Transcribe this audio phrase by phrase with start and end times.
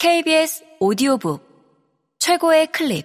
[0.00, 1.42] KBS 오디오북
[2.20, 3.04] 최고의 클립.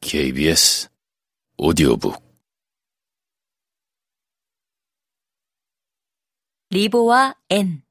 [0.00, 0.88] KBS
[1.56, 2.20] 오디오북.
[6.70, 7.84] 리보와 앤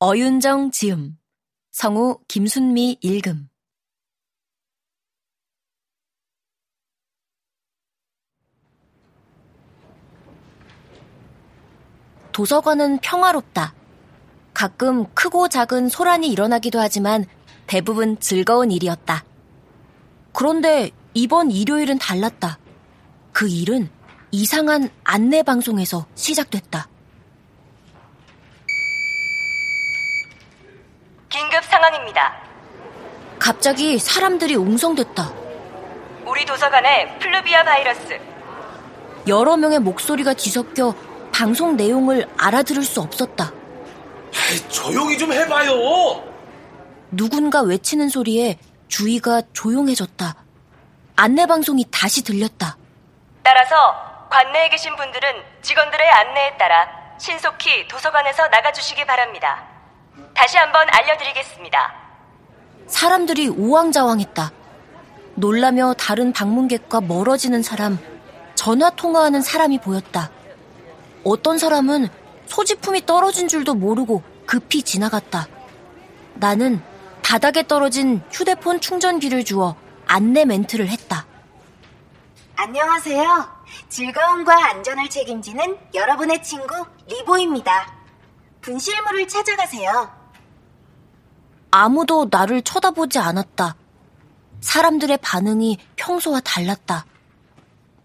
[0.00, 1.16] 어윤정 지음
[1.70, 3.47] 성우 김순미 읽음
[12.38, 13.74] 도서관은 평화롭다.
[14.54, 17.26] 가끔 크고 작은 소란이 일어나기도 하지만
[17.66, 19.24] 대부분 즐거운 일이었다.
[20.32, 22.60] 그런데 이번 일요일은 달랐다.
[23.32, 23.90] 그 일은
[24.30, 26.86] 이상한 안내 방송에서 시작됐다.
[31.28, 32.36] 긴급 상황입니다.
[33.40, 35.32] 갑자기 사람들이 웅성댔다.
[36.24, 38.20] 우리 도서관에 플루비아 바이러스.
[39.26, 40.94] 여러 명의 목소리가 뒤섞여
[41.38, 43.52] 방송 내용을 알아들을 수 없었다.
[44.68, 46.24] 조용히 좀 해봐요.
[47.12, 50.34] 누군가 외치는 소리에 주위가 조용해졌다.
[51.14, 52.76] 안내 방송이 다시 들렸다.
[53.44, 53.76] 따라서
[54.28, 55.30] 관내에 계신 분들은
[55.62, 56.88] 직원들의 안내에 따라
[57.20, 59.64] 신속히 도서관에서 나가주시기 바랍니다.
[60.34, 61.94] 다시 한번 알려드리겠습니다.
[62.88, 64.50] 사람들이 우왕좌왕했다.
[65.36, 67.96] 놀라며 다른 방문객과 멀어지는 사람,
[68.56, 70.32] 전화 통화하는 사람이 보였다.
[71.24, 72.08] 어떤 사람은
[72.46, 75.46] 소지품이 떨어진 줄도 모르고 급히 지나갔다.
[76.34, 76.82] 나는
[77.22, 81.26] 바닥에 떨어진 휴대폰 충전기를 주어 안내 멘트를 했다.
[82.56, 83.58] 안녕하세요.
[83.88, 87.92] 즐거움과 안전을 책임지는 여러분의 친구 리보입니다.
[88.62, 90.10] 분실물을 찾아가세요.
[91.70, 93.76] 아무도 나를 쳐다보지 않았다.
[94.60, 97.04] 사람들의 반응이 평소와 달랐다.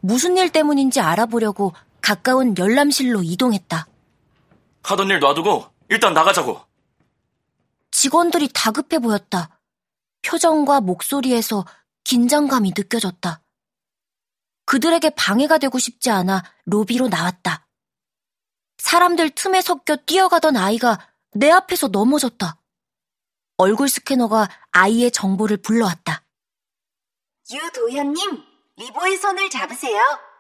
[0.02, 3.88] 무슨 일 때문인지 알아보려고 가까운 열람실로 이동했다.
[4.84, 6.62] 하던 일 놔두고 일단 나가자고.
[7.92, 9.62] 직원들이 다급해 보였다.
[10.22, 11.66] 표정과 목소리에서
[12.04, 13.42] 긴장감이 느껴졌다.
[14.66, 17.68] 그들에게 방해가 되고 싶지 않아 로비로 나왔다.
[18.80, 21.00] 사람들 틈에 섞여 뛰어가던 아이가
[21.32, 22.58] 내 앞에서 넘어졌다.
[23.56, 26.26] 얼굴 스캐너가 아이의 정보를 불러왔다.
[27.50, 28.44] 유도현님,
[28.76, 30.33] 리보의 손을 잡으세요.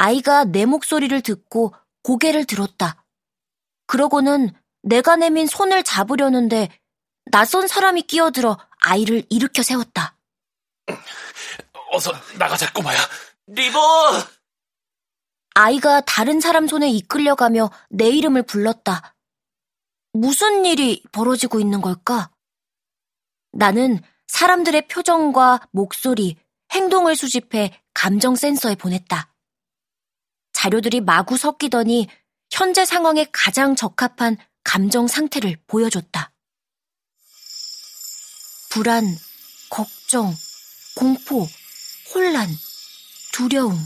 [0.00, 3.04] 아이가 내 목소리를 듣고 고개를 들었다.
[3.88, 6.68] 그러고는 내가 내민 손을 잡으려는데
[7.32, 10.16] 낯선 사람이 끼어들어 아이를 일으켜 세웠다.
[11.90, 12.96] 어서 나가자 꼬마야.
[13.48, 13.80] 리보!
[15.54, 19.16] 아이가 다른 사람 손에 이끌려가며 내 이름을 불렀다.
[20.12, 22.30] 무슨 일이 벌어지고 있는 걸까?
[23.50, 26.36] 나는 사람들의 표정과 목소리,
[26.70, 29.34] 행동을 수집해 감정 센서에 보냈다.
[30.58, 32.08] 자료들이 마구 섞이더니
[32.50, 36.32] 현재 상황에 가장 적합한 감정 상태를 보여줬다.
[38.68, 39.04] 불안,
[39.70, 40.34] 걱정,
[40.96, 41.46] 공포,
[42.12, 42.48] 혼란,
[43.32, 43.78] 두려움.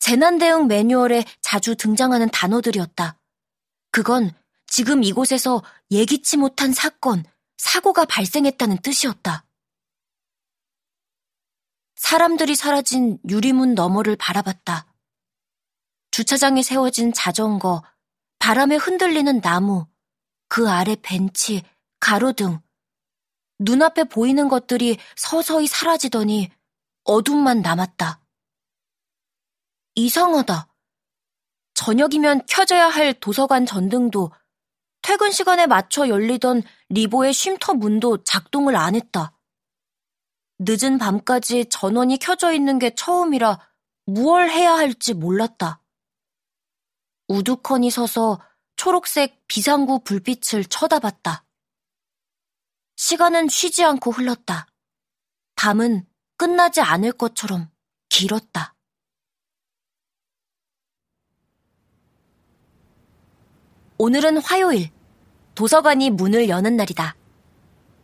[0.00, 3.20] 재난 대응 매뉴얼에 자주 등장하는 단어들이었다.
[3.92, 4.32] 그건
[4.66, 5.62] 지금 이곳에서
[5.92, 7.24] 예기치 못한 사건,
[7.56, 9.45] 사고가 발생했다는 뜻이었다.
[11.96, 14.86] 사람들이 사라진 유리문 너머를 바라봤다.
[16.10, 17.82] 주차장에 세워진 자전거,
[18.38, 19.86] 바람에 흔들리는 나무,
[20.48, 21.62] 그 아래 벤치,
[22.00, 22.60] 가로등.
[23.58, 26.50] 눈앞에 보이는 것들이 서서히 사라지더니
[27.04, 28.20] 어둠만 남았다.
[29.94, 30.68] 이상하다.
[31.74, 34.30] 저녁이면 켜져야 할 도서관 전등도
[35.02, 39.35] 퇴근 시간에 맞춰 열리던 리보의 쉼터 문도 작동을 안 했다.
[40.58, 43.58] 늦은 밤까지 전원이 켜져 있는 게 처음이라
[44.06, 45.82] 무얼 해야 할지 몰랐다.
[47.28, 48.40] 우두커니 서서
[48.76, 51.44] 초록색 비상구 불빛을 쳐다봤다.
[52.96, 54.66] 시간은 쉬지 않고 흘렀다.
[55.56, 56.06] 밤은
[56.36, 57.70] 끝나지 않을 것처럼
[58.08, 58.74] 길었다.
[63.98, 64.90] 오늘은 화요일.
[65.54, 67.16] 도서관이 문을 여는 날이다.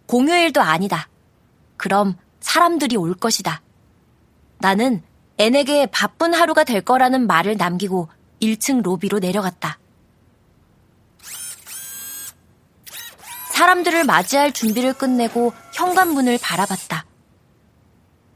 [0.07, 1.09] 공휴일도 아니다.
[1.77, 3.63] 그럼 사람들이 올 것이다.
[4.59, 5.03] 나는
[5.39, 8.09] 앤에게 바쁜 하루가 될 거라는 말을 남기고
[8.41, 9.79] 1층 로비로 내려갔다.
[13.51, 17.07] 사람들을 맞이할 준비를 끝내고 현관문을 바라봤다.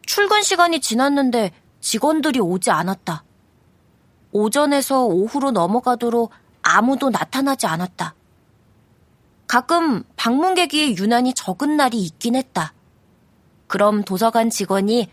[0.06, 3.24] 출근 시간이 지났는데 직원들이 오지 않았다.
[4.32, 6.30] 오전에서 오후로 넘어가도록
[6.62, 8.14] 아무도 나타나지 않았다.
[9.46, 12.74] 가끔 방문객이 유난히 적은 날이 있긴 했다.
[13.66, 15.10] 그럼 도서관 직원이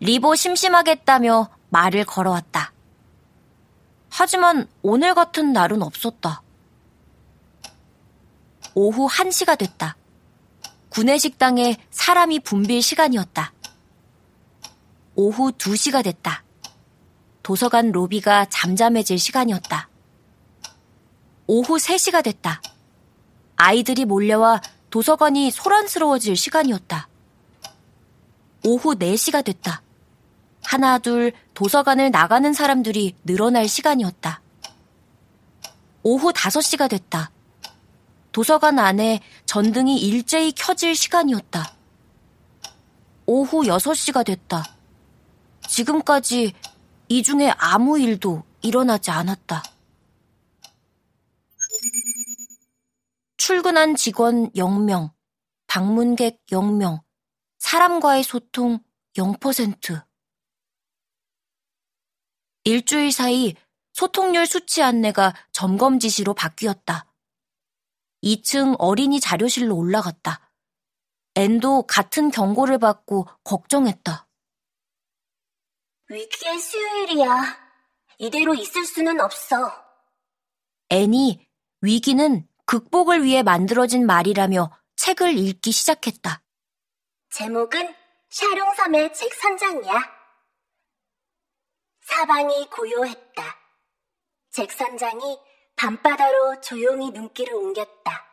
[0.00, 2.72] 리보 심심하겠다며 말을 걸어왔다.
[4.10, 6.42] 하지만 오늘 같은 날은 없었다.
[8.74, 9.96] 오후 1시가 됐다.
[10.88, 13.52] 구내식당에 사람이 붐빌 시간이었다.
[15.14, 16.44] 오후 2시가 됐다.
[17.42, 19.88] 도서관 로비가 잠잠해질 시간이었다.
[21.46, 22.60] 오후 3시가 됐다.
[23.56, 24.60] 아이들이 몰려와
[24.90, 27.08] 도서관이 소란스러워질 시간이었다.
[28.64, 29.82] 오후 4시가 됐다.
[30.62, 34.42] 하나, 둘 도서관을 나가는 사람들이 늘어날 시간이었다.
[36.02, 37.30] 오후 5시가 됐다.
[38.32, 41.74] 도서관 안에 전등이 일제히 켜질 시간이었다.
[43.26, 44.64] 오후 6시가 됐다.
[45.68, 46.52] 지금까지
[47.08, 49.62] 이 중에 아무 일도 일어나지 않았다.
[53.36, 55.10] 출근한 직원 0명,
[55.66, 57.00] 방문객 0명,
[57.58, 58.80] 사람과의 소통
[59.16, 60.06] 0%.
[62.64, 63.54] 일주일 사이
[63.92, 67.06] 소통률 수치 안내가 점검 지시로 바뀌었다.
[68.22, 70.50] 2층 어린이 자료실로 올라갔다.
[71.34, 74.28] 앤도 같은 경고를 받고 걱정했다.
[76.08, 77.68] 위기의 수요일이야.
[78.18, 79.72] 이대로 있을 수는 없어.
[80.90, 81.46] 앤이
[81.80, 86.42] 위기는 극복을 위해 만들어진 말이라며 책을 읽기 시작했다.
[87.30, 87.94] 제목은
[88.30, 90.18] 샤룡섬의 책 선장이야.
[92.00, 93.58] 사방이 고요했다.
[94.50, 95.38] 잭 선장이
[95.76, 98.26] 밤바다로 조용히 눈길을 옮겼다.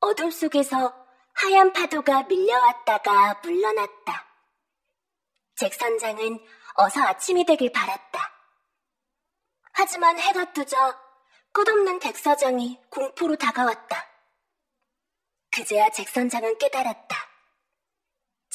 [0.00, 4.26] 어둠 속에서 하얀 파도가 밀려왔다가 물러났다.
[5.54, 6.44] 잭 선장은
[6.74, 8.32] 어서 아침이 되길 바랐다.
[9.72, 11.00] 하지만 해가 뜨자
[11.52, 14.08] 끝없는 덱서장이 공포로 다가왔다.
[15.50, 17.31] 그제야 잭 선장은 깨달았다.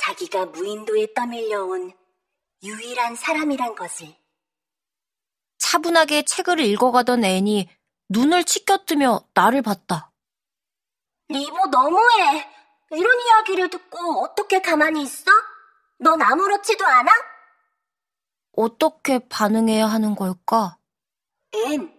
[0.08, 1.92] 자기가 무인도에 떠밀려온
[2.64, 4.16] 유일한 사람이란 것을.
[5.58, 7.68] 차분하게 책을 읽어가던 앤이
[8.08, 10.14] 눈을 치켜뜨며 나를 봤다.
[11.28, 12.50] 리보 너무해.
[12.92, 15.30] 이런 이야기를 듣고 어떻게 가만히 있어?
[16.00, 17.12] 넌 아무렇지도 않아?
[18.54, 20.78] 어떻게 반응해야 하는 걸까?
[21.52, 21.94] 앤,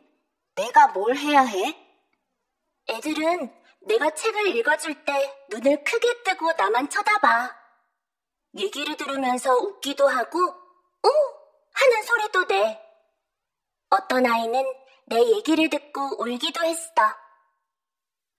[0.55, 1.77] 내가 뭘 해야 해?
[2.89, 7.58] 애들은 내가 책을 읽어줄 때 눈을 크게 뜨고 나만 쳐다봐.
[8.57, 11.09] 얘기를 들으면서 웃기도 하고, 오!
[11.75, 12.81] 하는 소리도 내.
[13.91, 14.65] 어떤 아이는
[15.07, 16.93] 내 얘기를 듣고 울기도 했어.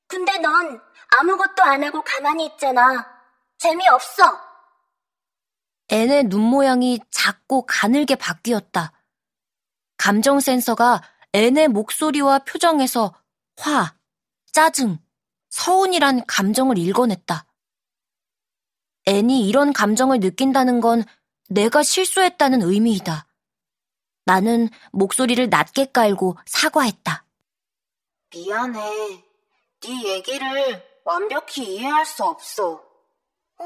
[0.07, 0.81] 근데 넌
[1.17, 3.07] 아무것도 안 하고 가만히 있잖아.
[3.57, 4.23] 재미없어.
[5.89, 8.93] 앤의 눈 모양이 작고 가늘게 바뀌었다.
[9.97, 11.01] 감정 센서가
[11.33, 13.13] 앤의 목소리와 표정에서
[13.57, 13.95] 화,
[14.51, 14.99] 짜증,
[15.49, 17.45] 서운이란 감정을 읽어냈다.
[19.09, 21.03] 앤이 이런 감정을 느낀다는 건
[21.49, 23.25] 내가 실수했다는 의미이다.
[24.25, 27.25] 나는 목소리를 낮게 깔고 사과했다.
[28.31, 29.23] 미안해.
[29.81, 32.73] 네 얘기를 완벽히 이해할 수 없어.
[33.57, 33.65] 어,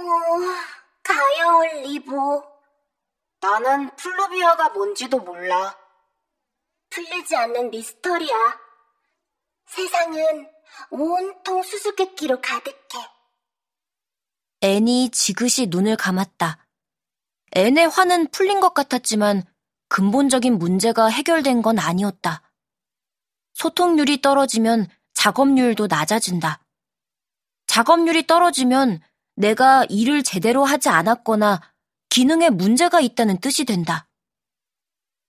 [1.03, 2.41] 가여울 리보.
[3.41, 5.77] 나는 플루비아가 뭔지도 몰라.
[6.89, 8.59] 풀리지 않는 미스터리야.
[9.67, 10.49] 세상은
[10.89, 13.12] 온통 수수께끼로 가득해.
[14.63, 16.65] 앤이 지그시 눈을 감았다.
[17.51, 19.43] 앤의 화는 풀린 것 같았지만
[19.89, 22.41] 근본적인 문제가 해결된 건 아니었다.
[23.55, 26.63] 소통률이 떨어지면 작업률도 낮아진다.
[27.67, 29.01] 작업률이 떨어지면
[29.35, 31.61] 내가 일을 제대로 하지 않았거나
[32.07, 34.07] 기능에 문제가 있다는 뜻이 된다.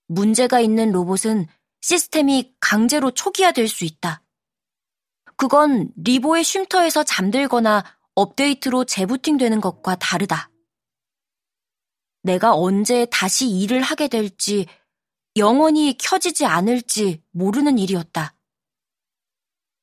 [0.07, 1.49] 문제가 있는 로봇은
[1.81, 4.23] 시스템이 강제로 초기화될 수 있다.
[5.37, 7.83] 그건 리보의 쉼터에서 잠들거나
[8.15, 10.51] 업데이트로 재부팅 되는 것과 다르다.
[12.23, 14.67] 내가 언제 다시 일을 하게 될지,
[15.37, 18.35] 영원히 켜지지 않을지 모르는 일이었다.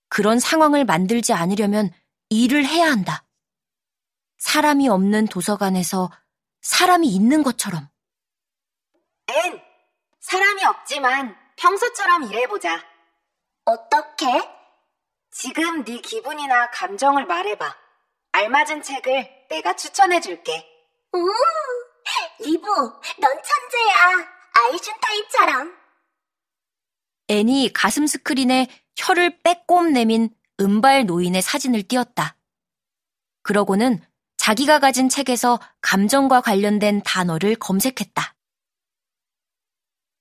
[0.10, 1.92] 그런 상황을 만들지 않으려면
[2.30, 3.26] 일을 해야 한다.
[4.38, 6.10] 사람이 없는 도서관에서
[6.62, 7.88] 사람이 있는 것처럼.
[9.28, 9.62] 앤,
[10.20, 12.84] 사람이 없지만 평소처럼 일해보자.
[13.66, 14.26] 어떻게?
[15.32, 17.81] 지금 네 기분이나 감정을 말해봐.
[18.34, 20.66] 알맞은 책을 내가 추천해줄게.
[21.14, 21.20] 오,
[22.44, 24.28] 리보, 넌 천재야.
[24.54, 25.74] 아이슌타인처럼.
[27.28, 32.36] 앤이 가슴 스크린에 혀를 빼꼼 내민 은발 노인의 사진을 띄었다.
[33.44, 34.02] 그러고는
[34.38, 38.36] 자기가 가진 책에서 감정과 관련된 단어를 검색했다.